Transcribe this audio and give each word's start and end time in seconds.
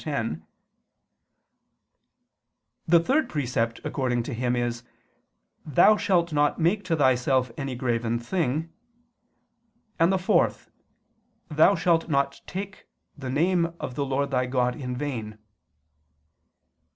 "their"] 0.03 0.15
"two 0.15 0.19
iniquities"); 0.19 0.45
the 2.87 2.99
third 2.99 3.29
precept 3.29 3.79
according 3.83 4.23
to 4.23 4.33
him 4.33 4.55
is, 4.55 4.81
"Thou 5.63 5.95
shalt 5.95 6.33
not 6.33 6.57
make 6.59 6.83
to 6.85 6.95
thyself 6.95 7.51
any 7.55 7.75
graven 7.75 8.17
thing"; 8.17 8.73
and 9.99 10.11
the 10.11 10.17
fourth, 10.17 10.71
"Thou 11.49 11.75
shalt 11.75 12.09
not 12.09 12.41
take 12.47 12.87
the 13.15 13.29
name 13.29 13.75
of 13.79 13.93
the 13.93 14.03
Lord 14.03 14.31
thy 14.31 14.47
God 14.47 14.75
in 14.75 14.97
vain." 14.97 15.37